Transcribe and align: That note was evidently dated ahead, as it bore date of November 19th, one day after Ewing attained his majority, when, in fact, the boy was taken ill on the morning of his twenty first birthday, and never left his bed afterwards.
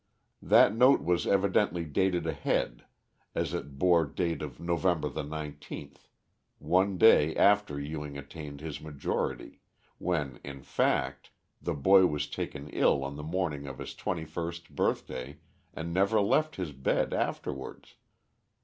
That 0.41 0.75
note 0.75 1.03
was 1.03 1.27
evidently 1.27 1.85
dated 1.85 2.25
ahead, 2.25 2.85
as 3.35 3.53
it 3.53 3.77
bore 3.77 4.03
date 4.03 4.41
of 4.41 4.59
November 4.59 5.11
19th, 5.11 6.07
one 6.57 6.97
day 6.97 7.35
after 7.35 7.79
Ewing 7.79 8.17
attained 8.17 8.61
his 8.61 8.81
majority, 8.81 9.59
when, 9.99 10.39
in 10.43 10.63
fact, 10.63 11.29
the 11.61 11.75
boy 11.75 12.07
was 12.07 12.25
taken 12.27 12.67
ill 12.69 13.03
on 13.03 13.15
the 13.15 13.21
morning 13.21 13.67
of 13.67 13.77
his 13.77 13.93
twenty 13.93 14.25
first 14.25 14.73
birthday, 14.75 15.37
and 15.71 15.93
never 15.93 16.19
left 16.19 16.55
his 16.55 16.71
bed 16.71 17.13
afterwards. 17.13 17.93